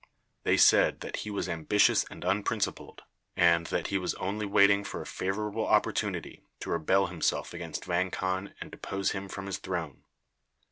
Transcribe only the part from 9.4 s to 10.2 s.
his throne.